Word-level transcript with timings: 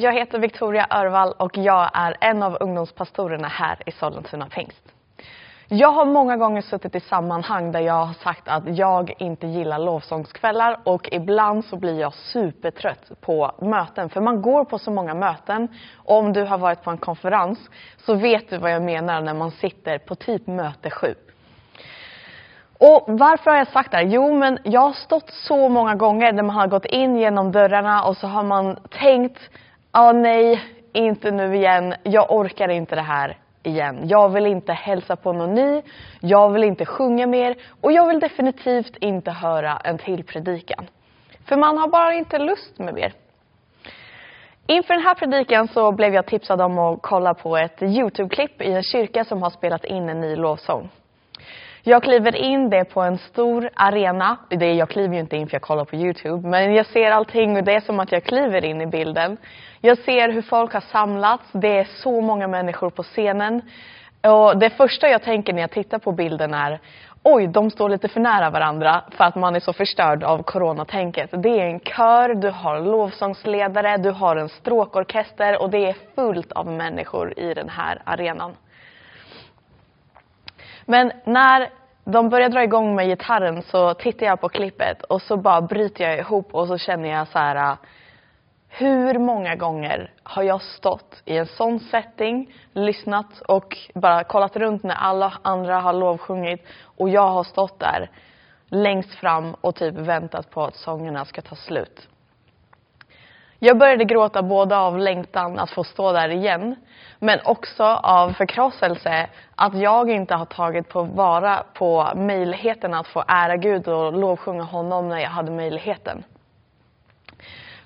jag 0.00 0.12
heter 0.12 0.38
Victoria 0.38 0.86
Örvall 0.90 1.34
och 1.38 1.58
jag 1.58 1.90
är 1.92 2.16
en 2.20 2.42
av 2.42 2.56
ungdomspastorerna 2.60 3.48
här 3.48 3.78
i 3.86 3.92
Sollentuna 3.92 4.46
Pingst. 4.46 4.82
Jag 5.68 5.90
har 5.92 6.04
många 6.04 6.36
gånger 6.36 6.60
suttit 6.60 6.94
i 6.94 7.00
sammanhang 7.00 7.72
där 7.72 7.80
jag 7.80 8.04
har 8.04 8.14
sagt 8.14 8.48
att 8.48 8.76
jag 8.78 9.14
inte 9.18 9.46
gillar 9.46 9.78
lovsångskvällar 9.78 10.80
och 10.84 11.08
ibland 11.12 11.64
så 11.64 11.76
blir 11.76 12.00
jag 12.00 12.14
supertrött 12.14 13.10
på 13.20 13.52
möten. 13.62 14.08
För 14.08 14.20
man 14.20 14.42
går 14.42 14.64
på 14.64 14.78
så 14.78 14.90
många 14.90 15.14
möten. 15.14 15.68
Om 15.96 16.32
du 16.32 16.44
har 16.44 16.58
varit 16.58 16.82
på 16.82 16.90
en 16.90 16.98
konferens 16.98 17.58
så 17.96 18.14
vet 18.14 18.50
du 18.50 18.58
vad 18.58 18.72
jag 18.72 18.82
menar 18.82 19.20
när 19.20 19.34
man 19.34 19.50
sitter 19.50 19.98
på 19.98 20.14
typ 20.14 20.46
möte 20.46 20.90
sju. 20.90 21.14
Och 22.78 23.04
varför 23.06 23.50
har 23.50 23.58
jag 23.58 23.68
sagt 23.68 23.90
det 23.90 23.96
här? 23.96 24.04
Jo, 24.04 24.34
men 24.34 24.58
jag 24.64 24.80
har 24.80 24.92
stått 24.92 25.30
så 25.30 25.68
många 25.68 25.94
gånger 25.94 26.32
när 26.32 26.42
man 26.42 26.56
har 26.56 26.66
gått 26.66 26.84
in 26.84 27.16
genom 27.16 27.52
dörrarna 27.52 28.04
och 28.04 28.16
så 28.16 28.26
har 28.26 28.44
man 28.44 28.76
tänkt, 28.90 29.50
ah, 29.90 30.12
nej, 30.12 30.62
inte 30.92 31.30
nu 31.30 31.56
igen, 31.56 31.94
jag 32.02 32.32
orkar 32.32 32.68
inte 32.68 32.94
det 32.94 33.02
här 33.02 33.38
igen. 33.62 34.08
Jag 34.08 34.28
vill 34.28 34.46
inte 34.46 34.72
hälsa 34.72 35.16
på 35.16 35.32
någon 35.32 35.54
ny, 35.54 35.82
jag 36.20 36.50
vill 36.50 36.64
inte 36.64 36.86
sjunga 36.86 37.26
mer 37.26 37.56
och 37.80 37.92
jag 37.92 38.06
vill 38.06 38.20
definitivt 38.20 38.96
inte 38.96 39.30
höra 39.30 39.76
en 39.84 39.98
till 39.98 40.24
predikan. 40.24 40.86
För 41.44 41.56
man 41.56 41.78
har 41.78 41.88
bara 41.88 42.14
inte 42.14 42.38
lust 42.38 42.78
med 42.78 42.94
mer. 42.94 43.12
Inför 44.66 44.94
den 44.94 45.02
här 45.02 45.14
predikan 45.14 45.68
så 45.68 45.92
blev 45.92 46.14
jag 46.14 46.26
tipsad 46.26 46.60
om 46.60 46.78
att 46.78 46.98
kolla 47.02 47.34
på 47.34 47.56
ett 47.56 47.82
Youtube-klipp 47.82 48.62
i 48.62 48.72
en 48.72 48.82
kyrka 48.82 49.24
som 49.24 49.42
har 49.42 49.50
spelat 49.50 49.84
in 49.84 50.08
en 50.08 50.20
ny 50.20 50.36
lovsång. 50.36 50.90
Jag 51.82 52.02
kliver 52.02 52.36
in, 52.36 52.70
det 52.70 52.76
är 52.76 52.84
på 52.84 53.00
en 53.00 53.18
stor 53.18 53.70
arena. 53.74 54.36
Det, 54.48 54.72
jag 54.72 54.88
kliver 54.88 55.14
ju 55.14 55.20
inte 55.20 55.36
in 55.36 55.46
för 55.46 55.54
jag 55.54 55.62
kollar 55.62 55.84
på 55.84 55.96
Youtube, 55.96 56.48
men 56.48 56.74
jag 56.74 56.86
ser 56.86 57.10
allting 57.10 57.56
och 57.56 57.64
det 57.64 57.74
är 57.74 57.80
som 57.80 58.00
att 58.00 58.12
jag 58.12 58.24
kliver 58.24 58.64
in 58.64 58.80
i 58.80 58.86
bilden. 58.86 59.36
Jag 59.80 59.98
ser 59.98 60.28
hur 60.28 60.42
folk 60.42 60.72
har 60.72 60.80
samlats, 60.80 61.44
det 61.52 61.78
är 61.78 61.84
så 61.84 62.20
många 62.20 62.48
människor 62.48 62.90
på 62.90 63.02
scenen. 63.02 63.62
Och 64.22 64.58
det 64.58 64.70
första 64.70 65.08
jag 65.08 65.22
tänker 65.22 65.52
när 65.52 65.60
jag 65.60 65.70
tittar 65.70 65.98
på 65.98 66.12
bilden 66.12 66.54
är, 66.54 66.80
oj, 67.22 67.46
de 67.46 67.70
står 67.70 67.88
lite 67.88 68.08
för 68.08 68.20
nära 68.20 68.50
varandra 68.50 69.02
för 69.10 69.24
att 69.24 69.36
man 69.36 69.56
är 69.56 69.60
så 69.60 69.72
förstörd 69.72 70.24
av 70.24 70.42
coronatänket. 70.42 71.30
Det 71.32 71.60
är 71.60 71.66
en 71.66 71.80
kör, 71.80 72.34
du 72.34 72.50
har 72.50 72.80
lovsångsledare, 72.80 73.96
du 73.96 74.10
har 74.10 74.36
en 74.36 74.48
stråkorkester 74.48 75.62
och 75.62 75.70
det 75.70 75.88
är 75.88 75.96
fullt 76.14 76.52
av 76.52 76.66
människor 76.66 77.38
i 77.38 77.54
den 77.54 77.68
här 77.68 78.02
arenan. 78.04 78.54
Men 80.90 81.12
när 81.24 81.70
de 82.04 82.28
börjar 82.28 82.48
dra 82.48 82.62
igång 82.62 82.94
med 82.94 83.06
gitarren 83.06 83.62
så 83.62 83.94
tittar 83.94 84.26
jag 84.26 84.40
på 84.40 84.48
klippet 84.48 85.02
och 85.02 85.22
så 85.22 85.36
bara 85.36 85.60
bryter 85.60 86.04
jag 86.04 86.18
ihop 86.18 86.54
och 86.54 86.66
så 86.66 86.78
känner 86.78 87.08
jag 87.08 87.28
så 87.28 87.38
här 87.38 87.56
äh, 87.56 87.76
hur 88.68 89.18
många 89.18 89.56
gånger 89.56 90.12
har 90.22 90.42
jag 90.42 90.62
stått 90.62 91.22
i 91.24 91.36
en 91.36 91.46
sån 91.46 91.80
setting, 91.80 92.54
lyssnat 92.72 93.40
och 93.40 93.76
bara 93.94 94.24
kollat 94.24 94.56
runt 94.56 94.82
när 94.82 94.94
alla 94.94 95.32
andra 95.42 95.80
har 95.80 95.92
lovsjungit 95.92 96.66
och 96.82 97.08
jag 97.08 97.28
har 97.28 97.44
stått 97.44 97.80
där 97.80 98.10
längst 98.68 99.14
fram 99.14 99.54
och 99.60 99.74
typ 99.74 99.94
väntat 99.94 100.50
på 100.50 100.64
att 100.64 100.76
sångerna 100.76 101.24
ska 101.24 101.42
ta 101.42 101.54
slut. 101.54 102.08
Jag 103.62 103.78
började 103.78 104.04
gråta 104.04 104.42
både 104.42 104.76
av 104.76 104.98
längtan 104.98 105.58
att 105.58 105.70
få 105.70 105.84
stå 105.84 106.12
där 106.12 106.28
igen, 106.28 106.76
men 107.18 107.38
också 107.44 107.84
av 108.02 108.32
förkrosselse 108.32 109.26
att 109.54 109.74
jag 109.74 110.10
inte 110.10 110.34
har 110.34 110.44
tagit 110.46 110.88
på 110.88 111.02
vara 111.02 111.64
på 111.74 112.08
möjligheten 112.14 112.94
att 112.94 113.06
få 113.06 113.24
ära 113.28 113.56
Gud 113.56 113.88
och 113.88 114.12
lovsjunga 114.12 114.62
honom 114.62 115.08
när 115.08 115.18
jag 115.18 115.30
hade 115.30 115.50
möjligheten. 115.50 116.24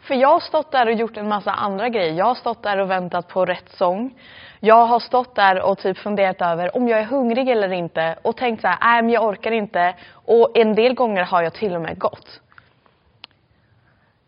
För 0.01 0.15
jag 0.15 0.29
har 0.29 0.41
stått 0.41 0.73
där 0.73 0.87
och 0.87 0.93
gjort 0.93 1.17
en 1.17 1.29
massa 1.29 1.53
andra 1.53 1.89
grejer. 1.89 2.13
Jag 2.13 2.25
har 2.27 2.35
stått 2.35 2.63
där 2.63 2.79
och 2.79 2.91
väntat 2.91 3.29
på 3.29 3.45
rätt 3.45 3.69
sång. 3.69 4.15
Jag 4.61 4.87
har 4.87 5.01
stått 5.01 5.35
där 5.35 5.63
och 5.63 5.79
typ 5.79 5.99
funderat 5.99 6.43
över 6.43 6.77
om 6.77 6.89
jag 6.89 7.01
är 7.01 7.05
hungrig 7.05 7.49
eller 7.49 7.73
inte 7.73 8.17
och 8.23 8.37
tänkt 8.37 8.61
så 8.61 8.69
här, 8.69 8.79
nej 8.81 9.03
men 9.03 9.11
jag 9.11 9.25
orkar 9.25 9.51
inte. 9.51 9.95
Och 10.13 10.51
en 10.59 10.75
del 10.75 10.95
gånger 10.95 11.23
har 11.23 11.43
jag 11.43 11.55
till 11.55 11.75
och 11.75 11.83
med 11.83 11.99
gått. 11.99 12.41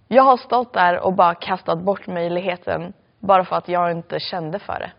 Jag 0.09 0.23
har 0.23 0.37
stått 0.37 0.73
där 0.73 0.99
och 0.99 1.13
bara 1.13 1.35
kastat 1.35 1.79
bort 1.79 2.07
möjligheten 2.07 2.93
bara 3.19 3.45
för 3.45 3.57
att 3.57 3.69
jag 3.69 3.91
inte 3.91 4.21
kände 4.21 4.59
för 4.59 4.79
det. 4.79 4.91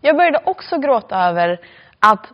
Jag 0.00 0.16
började 0.16 0.40
också 0.44 0.78
gråta 0.78 1.18
över 1.18 1.60
att 1.98 2.26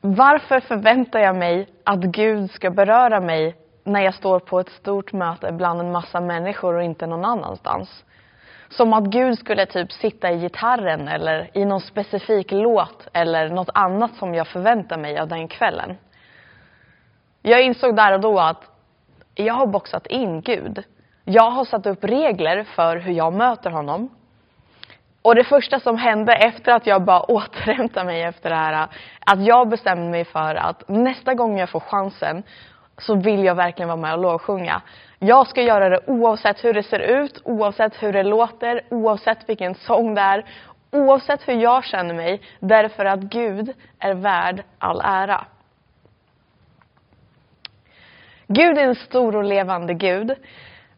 varför 0.00 0.60
förväntar 0.60 1.18
jag 1.18 1.36
mig 1.36 1.68
att 1.84 2.00
Gud 2.00 2.50
ska 2.50 2.70
beröra 2.70 3.20
mig 3.20 3.56
när 3.84 4.00
jag 4.00 4.14
står 4.14 4.40
på 4.40 4.60
ett 4.60 4.70
stort 4.70 5.12
möte 5.12 5.52
bland 5.52 5.80
en 5.80 5.92
massa 5.92 6.20
människor 6.20 6.74
och 6.74 6.82
inte 6.82 7.06
någon 7.06 7.24
annanstans? 7.24 8.04
Som 8.68 8.92
att 8.92 9.04
Gud 9.04 9.38
skulle 9.38 9.66
typ 9.66 9.92
sitta 9.92 10.30
i 10.30 10.40
gitarren 10.40 11.08
eller 11.08 11.50
i 11.54 11.64
någon 11.64 11.80
specifik 11.80 12.50
låt 12.50 13.08
eller 13.12 13.48
något 13.48 13.70
annat 13.74 14.14
som 14.14 14.34
jag 14.34 14.46
förväntar 14.46 14.98
mig 14.98 15.18
av 15.18 15.28
den 15.28 15.48
kvällen. 15.48 15.96
Jag 17.42 17.62
insåg 17.62 17.96
där 17.96 18.12
och 18.12 18.20
då 18.20 18.38
att 18.40 18.77
jag 19.44 19.54
har 19.54 19.66
boxat 19.66 20.06
in 20.06 20.40
Gud. 20.40 20.84
Jag 21.24 21.50
har 21.50 21.64
satt 21.64 21.86
upp 21.86 22.04
regler 22.04 22.64
för 22.64 22.96
hur 22.96 23.12
jag 23.12 23.32
möter 23.32 23.70
honom. 23.70 24.08
Och 25.22 25.34
det 25.34 25.44
första 25.44 25.80
som 25.80 25.96
hände 25.96 26.34
efter 26.34 26.72
att 26.72 26.86
jag 26.86 27.02
bara 27.02 27.20
återhämtade 27.28 28.06
mig 28.06 28.22
efter 28.22 28.50
det 28.50 28.56
här, 28.56 28.88
att 29.26 29.44
jag 29.44 29.68
bestämde 29.68 30.10
mig 30.10 30.24
för 30.24 30.54
att 30.54 30.88
nästa 30.88 31.34
gång 31.34 31.58
jag 31.58 31.70
får 31.70 31.80
chansen 31.80 32.42
så 32.98 33.14
vill 33.14 33.44
jag 33.44 33.54
verkligen 33.54 33.88
vara 33.88 34.00
med 34.00 34.12
och 34.12 34.18
lovsjunga. 34.18 34.82
Jag 35.18 35.46
ska 35.46 35.62
göra 35.62 35.88
det 35.88 36.00
oavsett 36.06 36.64
hur 36.64 36.74
det 36.74 36.82
ser 36.82 37.00
ut, 37.00 37.40
oavsett 37.44 38.02
hur 38.02 38.12
det 38.12 38.22
låter, 38.22 38.82
oavsett 38.90 39.48
vilken 39.48 39.74
sång 39.74 40.14
det 40.14 40.20
är, 40.20 40.44
oavsett 40.90 41.48
hur 41.48 41.54
jag 41.54 41.84
känner 41.84 42.14
mig, 42.14 42.40
därför 42.60 43.04
att 43.04 43.20
Gud 43.20 43.72
är 43.98 44.14
värd 44.14 44.62
all 44.78 45.00
ära. 45.04 45.44
Gud 48.50 48.78
är 48.78 48.82
en 48.82 48.94
stor 48.94 49.36
och 49.36 49.44
levande 49.44 49.94
Gud. 49.94 50.34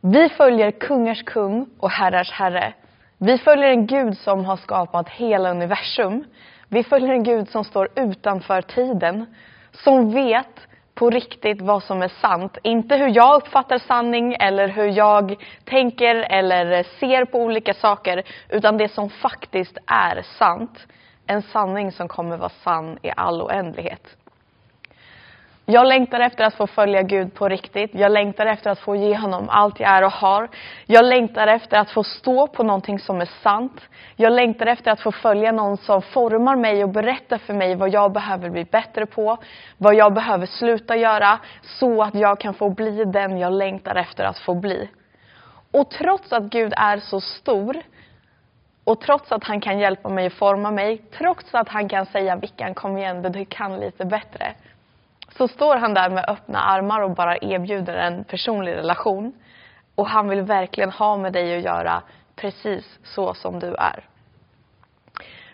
Vi 0.00 0.28
följer 0.28 0.70
kungars 0.70 1.22
kung 1.22 1.66
och 1.78 1.90
herrars 1.90 2.30
herre. 2.30 2.72
Vi 3.18 3.38
följer 3.38 3.68
en 3.68 3.86
Gud 3.86 4.18
som 4.18 4.44
har 4.44 4.56
skapat 4.56 5.08
hela 5.08 5.50
universum. 5.50 6.24
Vi 6.68 6.84
följer 6.84 7.12
en 7.12 7.22
Gud 7.22 7.48
som 7.48 7.64
står 7.64 7.88
utanför 7.96 8.62
tiden, 8.62 9.26
som 9.72 10.14
vet 10.14 10.66
på 10.94 11.10
riktigt 11.10 11.60
vad 11.60 11.82
som 11.82 12.02
är 12.02 12.08
sant. 12.08 12.58
Inte 12.62 12.96
hur 12.96 13.08
jag 13.08 13.36
uppfattar 13.36 13.78
sanning 13.78 14.36
eller 14.40 14.68
hur 14.68 14.88
jag 14.88 15.34
tänker 15.64 16.14
eller 16.14 16.82
ser 16.82 17.24
på 17.24 17.38
olika 17.38 17.74
saker, 17.74 18.22
utan 18.48 18.76
det 18.76 18.88
som 18.88 19.10
faktiskt 19.10 19.78
är 19.86 20.22
sant. 20.38 20.86
En 21.26 21.42
sanning 21.42 21.92
som 21.92 22.08
kommer 22.08 22.36
vara 22.36 22.52
sann 22.64 22.98
i 23.02 23.10
all 23.16 23.42
oändlighet. 23.42 24.16
Jag 25.70 25.86
längtar 25.86 26.20
efter 26.20 26.44
att 26.44 26.54
få 26.54 26.66
följa 26.66 27.02
Gud 27.02 27.34
på 27.34 27.48
riktigt. 27.48 27.90
Jag 27.94 28.12
längtar 28.12 28.46
efter 28.46 28.70
att 28.70 28.78
få 28.78 28.96
ge 28.96 29.16
honom 29.16 29.48
allt 29.48 29.80
jag 29.80 29.90
är 29.90 30.04
och 30.04 30.12
har. 30.12 30.48
Jag 30.86 31.04
längtar 31.04 31.46
efter 31.46 31.76
att 31.76 31.90
få 31.90 32.04
stå 32.04 32.46
på 32.46 32.62
någonting 32.62 32.98
som 32.98 33.20
är 33.20 33.30
sant. 33.42 33.80
Jag 34.16 34.32
längtar 34.32 34.66
efter 34.66 34.90
att 34.90 35.00
få 35.00 35.12
följa 35.12 35.52
någon 35.52 35.76
som 35.76 36.02
formar 36.02 36.56
mig 36.56 36.84
och 36.84 36.90
berättar 36.90 37.38
för 37.38 37.54
mig 37.54 37.74
vad 37.74 37.90
jag 37.90 38.12
behöver 38.12 38.50
bli 38.50 38.64
bättre 38.64 39.06
på. 39.06 39.36
Vad 39.78 39.94
jag 39.94 40.14
behöver 40.14 40.46
sluta 40.46 40.96
göra. 40.96 41.38
Så 41.62 42.02
att 42.02 42.14
jag 42.14 42.40
kan 42.40 42.54
få 42.54 42.70
bli 42.70 43.04
den 43.04 43.38
jag 43.38 43.52
längtar 43.52 43.94
efter 43.94 44.24
att 44.24 44.38
få 44.38 44.54
bli. 44.54 44.88
Och 45.72 45.90
trots 45.90 46.32
att 46.32 46.42
Gud 46.42 46.72
är 46.76 46.98
så 46.98 47.20
stor 47.20 47.76
och 48.84 49.00
trots 49.00 49.32
att 49.32 49.44
han 49.44 49.60
kan 49.60 49.78
hjälpa 49.78 50.08
mig 50.08 50.26
och 50.26 50.32
forma 50.32 50.70
mig, 50.70 50.98
trots 51.18 51.54
att 51.54 51.68
han 51.68 51.88
kan 51.88 52.06
säga 52.06 52.36
Vickan 52.36 52.74
kom 52.74 52.98
igen, 52.98 53.22
du 53.22 53.44
kan 53.44 53.80
lite 53.80 54.04
bättre 54.04 54.54
så 55.36 55.48
står 55.48 55.76
han 55.76 55.94
där 55.94 56.10
med 56.10 56.24
öppna 56.28 56.60
armar 56.60 57.00
och 57.00 57.10
bara 57.10 57.36
erbjuder 57.36 57.94
en 57.94 58.24
personlig 58.24 58.72
relation. 58.72 59.32
Och 59.94 60.06
han 60.06 60.28
vill 60.28 60.42
verkligen 60.42 60.90
ha 60.90 61.16
med 61.16 61.32
dig 61.32 61.56
att 61.56 61.62
göra 61.62 62.02
precis 62.36 62.98
så 63.02 63.34
som 63.34 63.58
du 63.58 63.74
är. 63.74 64.04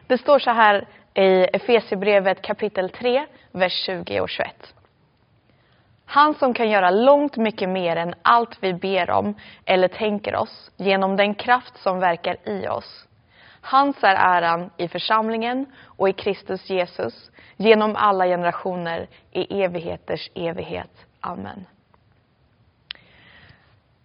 Det 0.06 0.19
står 0.19 0.38
så 0.38 0.50
här 0.50 0.87
i 1.14 1.44
Efesierbrevet 1.52 2.43
kapitel 2.43 2.90
3, 2.90 3.26
vers 3.52 3.73
20 3.87 4.20
och 4.20 4.28
21. 4.28 4.75
Han 6.06 6.34
som 6.34 6.55
kan 6.55 6.70
göra 6.70 6.90
långt 6.90 7.37
mycket 7.37 7.69
mer 7.69 7.96
än 7.96 8.14
allt 8.22 8.58
vi 8.61 8.75
ber 8.75 9.11
om 9.11 9.34
eller 9.64 9.88
tänker 9.88 10.37
oss 10.37 10.70
genom 10.76 11.17
den 11.17 11.34
kraft 11.34 11.76
som 11.76 12.00
verkar 12.00 12.49
i 12.49 12.69
oss. 12.69 13.06
Hans 13.68 14.04
är 14.04 14.14
äran 14.14 14.70
i 14.76 14.88
församlingen 14.88 15.66
och 15.84 16.08
i 16.08 16.12
Kristus 16.12 16.70
Jesus 16.70 17.30
genom 17.56 17.96
alla 17.96 18.26
generationer 18.26 19.08
i 19.32 19.62
evigheters 19.62 20.30
evighet. 20.34 21.06
Amen. 21.20 21.66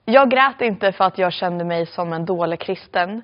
Jag 0.06 0.30
grät 0.30 0.62
inte 0.62 0.92
för 0.92 1.04
att 1.04 1.18
jag 1.18 1.34
kände 1.34 1.64
mig 1.64 1.86
som 1.86 2.14
en 2.14 2.26
dålig 2.26 2.60
kristen. 2.60 3.22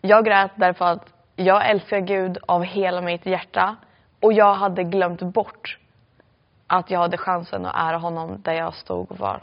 Jag 0.00 0.24
grät 0.24 0.50
därför 0.54 0.84
att 0.84 1.12
jag 1.36 1.70
älskar 1.70 2.00
Gud 2.00 2.38
av 2.46 2.62
hela 2.62 3.00
mitt 3.00 3.26
hjärta 3.26 3.76
och 4.20 4.32
jag 4.32 4.54
hade 4.54 4.84
glömt 4.84 5.22
bort 5.22 5.78
att 6.66 6.90
jag 6.90 7.00
hade 7.00 7.16
chansen 7.16 7.66
att 7.66 7.76
ära 7.76 7.98
honom 7.98 8.42
där 8.42 8.52
jag 8.52 8.74
stod 8.74 9.10
och 9.10 9.18
var. 9.18 9.42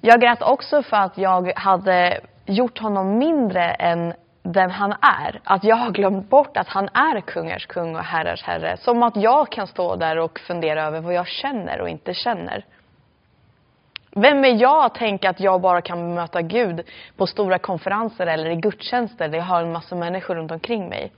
Jag 0.00 0.20
grät 0.20 0.42
också 0.42 0.82
för 0.82 0.96
att 0.96 1.18
jag 1.18 1.52
hade 1.56 2.20
gjort 2.46 2.78
honom 2.78 3.18
mindre 3.18 3.64
än 3.64 4.14
den 4.42 4.70
han 4.70 4.92
är. 4.92 5.40
Att 5.44 5.64
jag 5.64 5.76
har 5.76 5.90
glömt 5.90 6.30
bort 6.30 6.56
att 6.56 6.68
han 6.68 6.88
är 6.88 7.20
kungars 7.20 7.66
kung 7.66 7.96
och 7.96 8.04
herrars 8.04 8.42
herre. 8.42 8.76
Som 8.76 9.02
att 9.02 9.16
jag 9.16 9.50
kan 9.50 9.66
stå 9.66 9.96
där 9.96 10.18
och 10.18 10.38
fundera 10.38 10.84
över 10.84 11.00
vad 11.00 11.14
jag 11.14 11.26
känner 11.26 11.80
och 11.80 11.88
inte 11.88 12.14
känner. 12.14 12.64
Vem 14.16 14.44
är 14.44 14.54
jag 14.54 14.84
att 14.84 14.94
tänka 14.94 15.30
att 15.30 15.40
jag 15.40 15.60
bara 15.60 15.80
kan 15.80 16.14
möta 16.14 16.42
Gud 16.42 16.80
på 17.16 17.26
stora 17.26 17.58
konferenser 17.58 18.26
eller 18.26 18.50
i 18.50 18.56
gudstjänster 18.56 19.28
där 19.28 19.38
jag 19.38 19.44
har 19.44 19.62
en 19.62 19.72
massa 19.72 19.96
människor 19.96 20.34
runt 20.34 20.50
omkring 20.50 20.88
mig? 20.88 21.12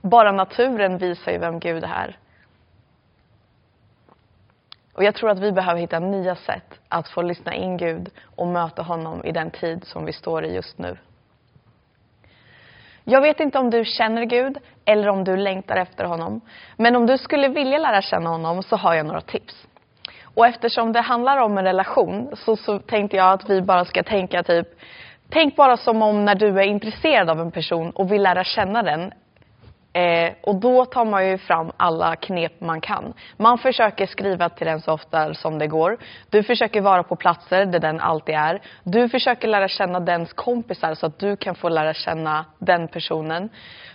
Bara 0.00 0.32
naturen 0.32 0.98
visar 0.98 1.32
ju 1.32 1.38
vem 1.38 1.58
Gud 1.58 1.84
är. 1.84 2.18
Och 4.94 5.04
jag 5.04 5.14
tror 5.14 5.30
att 5.30 5.38
vi 5.38 5.52
behöver 5.52 5.80
hitta 5.80 5.98
nya 5.98 6.34
sätt 6.34 6.80
att 6.88 7.08
få 7.08 7.22
lyssna 7.22 7.54
in 7.54 7.76
Gud 7.76 8.10
och 8.36 8.46
möta 8.46 8.82
honom 8.82 9.24
i 9.24 9.32
den 9.32 9.50
tid 9.50 9.84
som 9.84 10.04
vi 10.04 10.12
står 10.12 10.44
i 10.44 10.54
just 10.54 10.78
nu. 10.78 10.96
Jag 13.04 13.20
vet 13.20 13.40
inte 13.40 13.58
om 13.58 13.70
du 13.70 13.84
känner 13.84 14.24
Gud 14.24 14.58
eller 14.84 15.08
om 15.08 15.24
du 15.24 15.36
längtar 15.36 15.76
efter 15.76 16.04
honom. 16.04 16.40
Men 16.76 16.96
om 16.96 17.06
du 17.06 17.18
skulle 17.18 17.48
vilja 17.48 17.78
lära 17.78 18.02
känna 18.02 18.30
honom 18.30 18.62
så 18.62 18.76
har 18.76 18.94
jag 18.94 19.06
några 19.06 19.20
tips. 19.20 19.66
Och 20.34 20.46
eftersom 20.46 20.92
det 20.92 21.00
handlar 21.00 21.38
om 21.38 21.58
en 21.58 21.64
relation 21.64 22.30
så, 22.36 22.56
så 22.56 22.78
tänkte 22.78 23.16
jag 23.16 23.32
att 23.32 23.50
vi 23.50 23.62
bara 23.62 23.84
ska 23.84 24.02
tänka 24.02 24.42
typ 24.42 24.68
Tänk 25.28 25.56
bara 25.56 25.76
som 25.76 26.02
om 26.02 26.24
när 26.24 26.34
du 26.34 26.48
är 26.48 26.66
intresserad 26.66 27.30
av 27.30 27.40
en 27.40 27.50
person 27.50 27.90
och 27.90 28.12
vill 28.12 28.22
lära 28.22 28.44
känna 28.44 28.82
den 28.82 29.12
Eh, 29.94 30.32
och 30.40 30.54
då 30.54 30.84
tar 30.84 31.04
man 31.04 31.28
ju 31.28 31.38
fram 31.38 31.72
alla 31.76 32.16
knep 32.16 32.60
man 32.60 32.80
kan. 32.80 33.14
Man 33.36 33.58
försöker 33.58 34.06
skriva 34.06 34.48
till 34.48 34.66
den 34.66 34.80
så 34.80 34.92
ofta 34.92 35.34
som 35.34 35.58
det 35.58 35.66
går. 35.66 35.98
Du 36.30 36.42
försöker 36.42 36.80
vara 36.80 37.02
på 37.02 37.16
platser 37.16 37.66
där 37.66 37.78
den 37.78 38.00
alltid 38.00 38.34
är. 38.34 38.60
Du 38.82 39.08
försöker 39.08 39.48
lära 39.48 39.68
känna 39.68 40.00
dens 40.00 40.32
kompisar 40.32 40.94
så 40.94 41.06
att 41.06 41.18
du 41.18 41.36
kan 41.36 41.54
få 41.54 41.68
lära 41.68 41.94
känna 41.94 42.44
den 42.58 42.88
personen. 42.88 43.48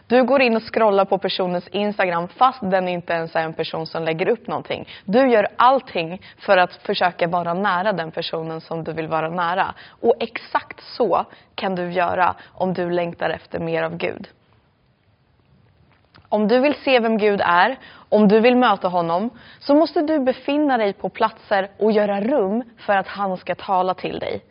Du 0.08 0.24
går 0.24 0.42
in 0.42 0.56
och 0.56 0.74
scrollar 0.74 1.06
på 1.06 1.18
personens 1.18 1.68
Instagram 1.68 2.28
fast 2.28 2.60
den 2.62 2.88
inte 2.88 3.14
ens 3.14 3.36
är 3.36 3.44
en 3.44 3.54
person 3.54 3.86
som 3.86 4.04
lägger 4.04 4.30
upp 4.30 4.48
någonting. 4.48 4.88
Du 5.06 5.30
gör 5.30 5.48
allting 5.56 6.22
för 6.38 6.58
att 6.58 6.74
försöka 6.74 7.28
vara 7.28 7.54
nära 7.54 7.94
den 7.94 8.12
personen 8.12 8.62
som 8.62 8.84
du 8.84 8.94
vill 8.94 9.08
vara 9.08 9.30
nära. 9.30 9.74
Och 10.02 10.16
exakt 10.20 10.82
så 10.82 11.26
kan 11.56 11.76
du 11.76 11.92
göra 11.92 12.36
om 12.54 12.74
du 12.74 12.90
längtar 12.90 13.30
efter 13.30 13.60
mer 13.60 13.84
av 13.84 13.98
Gud. 13.98 14.28
Om 16.30 16.48
du 16.48 16.60
vill 16.60 16.76
se 16.76 17.00
vem 17.00 17.18
Gud 17.18 17.42
är, 17.46 17.78
om 18.10 18.28
du 18.28 18.40
vill 18.40 18.58
möta 18.58 18.88
honom, 18.88 19.30
så 19.60 19.76
måste 19.76 20.02
du 20.02 20.20
befinna 20.20 20.78
dig 20.78 20.94
på 20.94 21.10
platser 21.10 21.70
och 21.78 21.92
göra 21.92 22.22
rum 22.22 22.64
för 22.78 22.94
att 22.94 23.08
han 23.08 23.38
ska 23.38 23.56
tala 23.56 23.94
till 23.94 24.20
dig. 24.20 24.42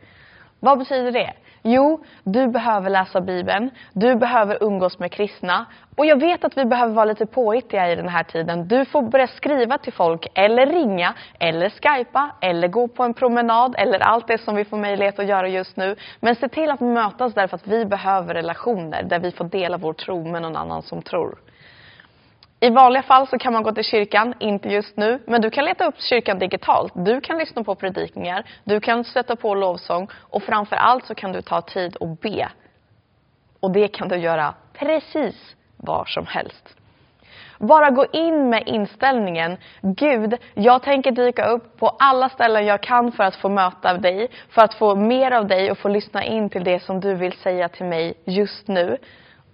Vad 0.60 0.78
betyder 0.78 1.12
det? 1.12 1.32
Jo, 1.62 2.04
du 2.25 2.46
behöver 2.46 2.90
läsa 2.90 3.20
Bibeln, 3.20 3.70
du 3.92 4.14
behöver 4.14 4.62
umgås 4.62 4.98
med 4.98 5.12
kristna. 5.12 5.66
Och 5.96 6.06
jag 6.06 6.20
vet 6.20 6.44
att 6.44 6.58
vi 6.58 6.64
behöver 6.64 6.94
vara 6.94 7.04
lite 7.04 7.26
påhittiga 7.26 7.92
i 7.92 7.96
den 7.96 8.08
här 8.08 8.22
tiden. 8.22 8.69
Du 8.69 8.84
får 8.84 9.02
börja 9.02 9.26
skriva 9.26 9.78
till 9.78 9.92
folk, 9.92 10.26
eller 10.34 10.66
ringa, 10.66 11.14
eller 11.40 11.70
skypa, 11.70 12.30
eller 12.40 12.69
gå 12.69 12.88
på 12.88 13.02
en 13.02 13.14
promenad, 13.14 13.75
eller 13.78 13.98
allt 13.98 14.26
det 14.26 14.38
som 14.38 14.54
vi 14.54 14.64
får 14.64 14.76
möjlighet 14.76 15.19
att 15.19 15.26
göra 15.26 15.48
just 15.48 15.76
nu. 15.76 15.96
Men 16.20 16.34
se 16.34 16.48
till 16.48 16.70
att 16.70 16.80
mötas 16.80 17.34
därför 17.34 17.56
att 17.56 17.66
vi 17.66 17.84
behöver 17.84 18.34
relationer 18.34 19.02
där 19.02 19.19
vi 19.19 19.30
får 19.30 19.44
dela 19.44 19.76
vår 19.76 19.92
tro 19.92 20.25
med 20.25 20.42
någon 20.42 20.56
annan 20.56 20.82
som 20.82 21.02
tror. 21.02 21.38
I 22.60 22.70
vanliga 22.70 23.02
fall 23.02 23.26
så 23.26 23.38
kan 23.38 23.52
man 23.52 23.62
gå 23.62 23.72
till 23.72 23.84
kyrkan, 23.84 24.34
inte 24.38 24.69
just 24.69 24.96
nu, 24.96 25.22
men 25.26 25.40
du 25.40 25.50
kan 25.50 25.64
leta 25.64 25.87
upp 25.87 26.00
kyrkan 26.00 26.38
digitalt. 26.38 26.93
Du 26.96 27.20
kan 27.20 27.38
lyssna 27.38 27.64
på 27.64 27.75
predikningar, 27.75 28.44
du 28.64 28.81
kan 28.81 29.05
sätta 29.05 29.37
på 29.37 29.55
lovsång 29.55 30.08
och 30.14 30.43
framför 30.43 30.76
allt 30.76 31.06
så 31.06 31.14
kan 31.14 31.32
du 31.32 31.43
ta 31.43 31.60
tid 31.60 31.96
och 31.96 32.08
be. 32.08 32.49
Och 33.60 33.70
det 33.70 33.88
kan 33.88 34.08
du 34.08 34.16
göra 34.16 34.55
precis 34.72 35.56
var 35.76 36.05
som 36.05 36.26
helst. 36.26 36.75
Bara 37.58 37.90
gå 37.90 38.06
in 38.12 38.50
med 38.50 38.62
inställningen, 38.66 39.56
Gud, 39.82 40.34
jag 40.54 40.82
tänker 40.82 41.11
dyka 41.11 41.46
upp 41.46 41.78
på 41.78 41.88
alla 41.88 42.28
ställen 42.28 42.66
jag 42.66 42.82
kan 42.82 43.12
för 43.12 43.25
att 43.25 43.37
få 43.37 43.49
möta 43.49 43.94
dig, 43.94 44.31
för 44.50 44.62
att 44.62 44.75
få 44.75 44.96
mer 44.96 45.31
av 45.31 45.46
dig 45.46 45.70
och 45.70 45.78
få 45.78 45.88
lyssna 45.88 46.25
in 46.25 46.50
till 46.50 46.64
det 46.64 46.81
som 46.81 47.00
du 47.00 47.14
vill 47.14 47.32
säga 47.32 47.69
till 47.69 47.87
mig 47.87 48.14
just 48.25 48.69
nu. 48.69 48.99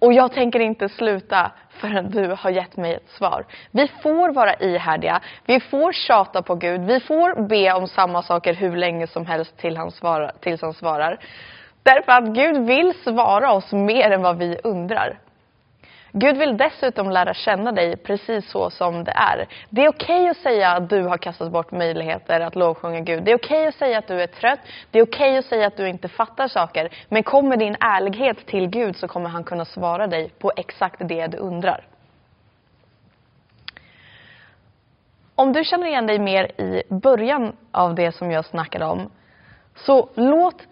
Och 0.05 0.12
jag 0.12 0.33
tänker 0.33 0.61
inte 0.61 0.89
sluta 0.89 1.51
förrän 1.69 2.11
du 2.11 2.37
har 2.39 2.51
gett 2.51 2.77
mig 2.77 2.95
ett 2.95 3.09
svar. 3.09 3.45
Vi 3.71 3.89
får 4.03 4.33
vara 4.33 4.55
ihärdiga, 4.55 5.21
vi 5.45 5.61
får 5.61 5.93
tjata 5.93 6.43
på 6.43 6.55
Gud, 6.55 6.81
vi 6.85 7.01
får 7.01 7.49
be 7.49 7.73
om 7.73 7.89
samma 7.89 8.23
saker 8.23 8.55
hur 8.55 8.77
länge 8.77 9.06
som 9.06 9.27
helst 9.27 9.59
till 9.59 9.77
han 9.77 9.91
svarar, 9.91 10.33
tills 10.41 10.62
han 10.62 10.73
svarar. 10.73 11.19
Därför 11.83 12.12
att 12.12 12.25
Gud 12.25 12.67
vill 12.67 12.95
svara 12.95 13.53
oss 13.53 13.73
mer 13.73 14.11
än 14.11 14.23
vad 14.23 14.39
vi 14.39 14.59
undrar. 14.65 15.19
Gud 16.16 16.37
vill 16.37 16.56
dessutom 16.56 17.11
lära 17.11 17.34
känna 17.34 17.72
dig 17.72 17.96
precis 17.96 18.50
så 18.50 18.70
som 18.70 19.05
det 19.05 19.12
är. 19.12 19.46
Det 19.70 19.84
är 19.84 19.88
okej 19.88 20.20
okay 20.20 20.28
att 20.28 20.37
säga 20.37 20.70
att 20.70 20.90
du 20.90 21.02
har 21.02 21.19
kastat 21.19 21.52
bort 21.52 21.72
möjligheter 21.72 22.40
att 22.40 22.56
lovsjunga 22.56 23.00
Gud. 23.00 23.25
Det 23.25 23.31
är 23.31 23.37
okej 23.37 23.56
okay 23.56 23.66
att 23.66 23.75
säga 23.75 23.99
att 23.99 24.06
du 24.06 24.22
är 24.22 24.26
trött. 24.26 24.58
Det 24.90 24.99
är 24.99 25.02
okej 25.02 25.28
okay 25.31 25.38
att 25.38 25.44
säga 25.44 25.66
att 25.66 25.76
du 25.76 25.88
inte 25.88 26.08
fattar 26.08 26.49
saker. 26.49 26.88
Men 27.08 27.22
kommer 27.22 27.56
din 27.56 27.76
ärlighet 27.81 28.46
till 28.46 28.66
Gud 28.66 28.96
så 28.96 29.08
kommer 29.08 29.28
han 29.28 29.44
kunna 29.44 29.64
svara 29.64 30.06
dig 30.06 30.31
på 30.38 30.52
exakt 30.56 30.96
det 31.08 31.26
du 31.26 31.37
undrar. 31.38 31.87
Om 35.34 35.52
du 35.52 35.64
känner 35.64 35.87
igen 35.87 36.06
dig 36.06 36.19
mer 36.19 36.61
i 36.61 36.82
början 36.88 37.56
av 37.72 37.94
det 37.94 38.12
som 38.12 38.31
jag 38.31 38.44
snackade 38.44 38.84
om, 38.84 39.11
så 39.75 40.08
låt 40.14 40.62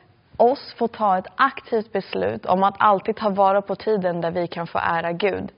oss 0.43 0.75
få 0.79 0.89
ta 0.89 1.19
ett 1.19 1.27
aktivt 1.37 1.93
beslut 1.93 2.47
om 2.47 2.63
att 2.63 2.75
alltid 2.79 3.17
ta 3.17 3.31
vara 3.31 3.63
på 3.63 3.75
tiden 3.75 4.21
där 4.21 4.31
vi 4.31 4.47
kan 4.47 4.67
få 4.67 4.79
ära 4.79 5.13
Gud. 5.13 5.53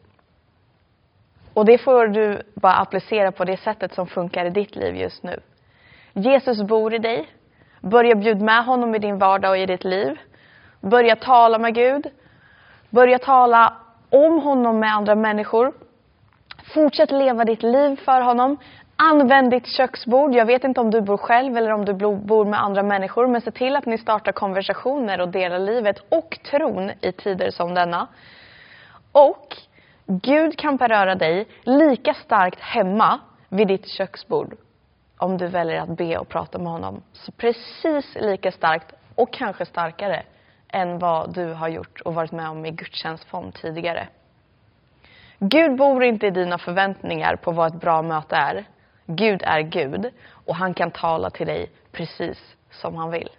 Och 1.54 1.64
det 1.64 1.78
får 1.78 2.06
du 2.06 2.42
bara 2.54 2.72
applicera 2.74 3.32
på 3.32 3.44
det 3.44 3.56
sättet 3.56 3.94
som 3.94 4.06
funkar 4.06 4.44
i 4.44 4.50
ditt 4.50 4.76
liv 4.76 4.96
just 4.96 5.22
nu. 5.22 5.40
Jesus 6.12 6.62
bor 6.62 6.94
i 6.94 6.98
dig. 6.98 7.28
Börja 7.80 8.14
bjuda 8.14 8.44
med 8.44 8.64
honom 8.64 8.94
i 8.94 8.98
din 8.98 9.18
vardag 9.18 9.50
och 9.50 9.58
i 9.58 9.66
ditt 9.66 9.84
liv. 9.84 10.18
Börja 10.80 11.16
tala 11.16 11.58
med 11.58 11.74
Gud. 11.74 12.06
Börja 12.90 13.18
tala 13.18 13.76
om 14.10 14.38
honom 14.38 14.78
med 14.78 14.94
andra 14.94 15.14
människor. 15.14 15.72
Fortsätt 16.74 17.10
leva 17.10 17.44
ditt 17.44 17.62
liv 17.62 17.96
för 18.04 18.20
honom. 18.20 18.56
Använd 19.06 19.50
ditt 19.50 19.66
köksbord. 19.66 20.34
Jag 20.34 20.46
vet 20.46 20.64
inte 20.64 20.80
om 20.80 20.90
du 20.90 21.00
bor 21.00 21.16
själv 21.16 21.56
eller 21.56 21.70
om 21.70 21.84
du 21.84 21.92
bor 22.16 22.44
med 22.44 22.62
andra 22.62 22.82
människor, 22.82 23.26
men 23.26 23.40
se 23.40 23.50
till 23.50 23.76
att 23.76 23.86
ni 23.86 23.98
startar 23.98 24.32
konversationer 24.32 25.20
och 25.20 25.28
delar 25.28 25.58
livet 25.58 25.98
och 26.08 26.38
tron 26.50 26.90
i 27.00 27.12
tider 27.12 27.50
som 27.50 27.74
denna. 27.74 28.08
Och 29.12 29.56
Gud 30.06 30.58
kan 30.58 30.76
beröra 30.76 31.14
dig 31.14 31.46
lika 31.62 32.14
starkt 32.14 32.60
hemma 32.60 33.20
vid 33.48 33.68
ditt 33.68 33.88
köksbord 33.88 34.56
om 35.18 35.38
du 35.38 35.46
väljer 35.46 35.80
att 35.80 35.96
be 35.96 36.18
och 36.18 36.28
prata 36.28 36.58
med 36.58 36.72
honom. 36.72 37.02
Så 37.12 37.32
precis 37.32 38.16
lika 38.20 38.52
starkt 38.52 38.92
och 39.14 39.32
kanske 39.32 39.66
starkare 39.66 40.22
än 40.68 40.98
vad 40.98 41.34
du 41.34 41.52
har 41.52 41.68
gjort 41.68 42.00
och 42.00 42.14
varit 42.14 42.32
med 42.32 42.48
om 42.48 42.66
i 42.66 42.70
gudstjänstform 42.70 43.52
tidigare. 43.52 44.08
Gud 45.38 45.76
bor 45.76 46.04
inte 46.04 46.26
i 46.26 46.30
dina 46.30 46.58
förväntningar 46.58 47.36
på 47.36 47.50
vad 47.50 47.74
ett 47.74 47.80
bra 47.80 48.02
möte 48.02 48.36
är. 48.36 48.64
Gud 49.06 49.42
är 49.44 49.60
Gud 49.60 50.10
och 50.46 50.54
han 50.54 50.74
kan 50.74 50.90
tala 50.90 51.30
till 51.30 51.46
dig 51.46 51.70
precis 51.92 52.56
som 52.70 52.96
han 52.96 53.10
vill. 53.10 53.30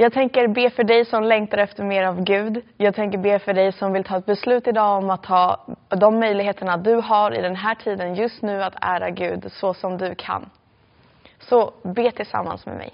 Jag 0.00 0.12
tänker 0.12 0.48
be 0.48 0.70
för 0.70 0.84
dig 0.84 1.04
som 1.04 1.24
längtar 1.24 1.58
efter 1.58 1.84
mer 1.84 2.04
av 2.04 2.24
Gud. 2.24 2.64
Jag 2.76 2.94
tänker 2.94 3.18
be 3.18 3.38
för 3.38 3.52
dig 3.52 3.72
som 3.72 3.92
vill 3.92 4.04
ta 4.04 4.16
ett 4.16 4.26
beslut 4.26 4.66
idag 4.66 4.98
om 4.98 5.10
att 5.10 5.26
ha 5.26 5.66
de 5.88 6.20
möjligheterna 6.20 6.76
du 6.76 6.94
har 6.94 7.38
i 7.38 7.42
den 7.42 7.56
här 7.56 7.74
tiden 7.74 8.14
just 8.14 8.42
nu 8.42 8.62
att 8.62 8.74
ära 8.80 9.10
Gud 9.10 9.52
så 9.52 9.74
som 9.74 9.98
du 9.98 10.14
kan. 10.14 10.50
Så 11.38 11.72
be 11.82 12.10
tillsammans 12.10 12.66
med 12.66 12.76
mig. 12.76 12.92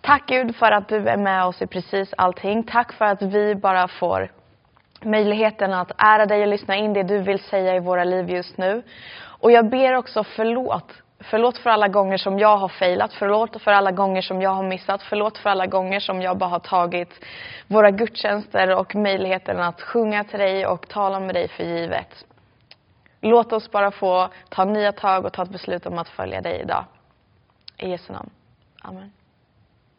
Tack 0.00 0.26
Gud 0.26 0.56
för 0.56 0.70
att 0.70 0.88
du 0.88 1.08
är 1.08 1.16
med 1.16 1.44
oss 1.44 1.62
i 1.62 1.66
precis 1.66 2.14
allting. 2.16 2.62
Tack 2.62 2.92
för 2.92 3.04
att 3.04 3.22
vi 3.22 3.54
bara 3.54 3.88
får 3.88 4.28
möjligheten 5.06 5.72
att 5.72 5.92
ära 5.98 6.26
dig 6.26 6.42
och 6.42 6.48
lyssna 6.48 6.76
in 6.76 6.92
det 6.92 7.02
du 7.02 7.18
vill 7.18 7.38
säga 7.38 7.76
i 7.76 7.80
våra 7.80 8.04
liv 8.04 8.30
just 8.30 8.58
nu. 8.58 8.82
Och 9.18 9.52
jag 9.52 9.70
ber 9.70 9.94
också 9.94 10.24
förlåt. 10.24 10.92
Förlåt 11.20 11.58
för 11.58 11.70
alla 11.70 11.88
gånger 11.88 12.16
som 12.16 12.38
jag 12.38 12.56
har 12.56 12.68
failat, 12.68 13.12
förlåt 13.12 13.62
för 13.62 13.70
alla 13.70 13.90
gånger 13.90 14.22
som 14.22 14.42
jag 14.42 14.50
har 14.50 14.62
missat, 14.62 15.02
förlåt 15.02 15.38
för 15.38 15.50
alla 15.50 15.66
gånger 15.66 16.00
som 16.00 16.22
jag 16.22 16.38
bara 16.38 16.50
har 16.50 16.58
tagit 16.58 17.24
våra 17.66 17.90
gudstjänster 17.90 18.74
och 18.76 18.94
möjligheten 18.94 19.60
att 19.60 19.82
sjunga 19.82 20.24
till 20.24 20.38
dig 20.38 20.66
och 20.66 20.88
tala 20.88 21.20
med 21.20 21.34
dig 21.34 21.48
för 21.48 21.64
givet. 21.64 22.24
Låt 23.20 23.52
oss 23.52 23.70
bara 23.70 23.90
få 23.90 24.28
ta 24.48 24.64
nya 24.64 24.92
tag 24.92 25.24
och 25.24 25.32
ta 25.32 25.42
ett 25.42 25.50
beslut 25.50 25.86
om 25.86 25.98
att 25.98 26.08
följa 26.08 26.40
dig 26.40 26.60
idag. 26.60 26.84
I 27.78 27.88
Jesu 27.88 28.12
namn. 28.12 28.30
Amen. 28.82 29.12